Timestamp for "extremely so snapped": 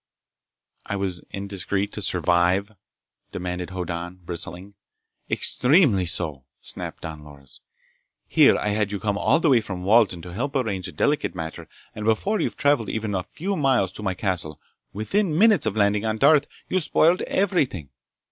5.29-7.03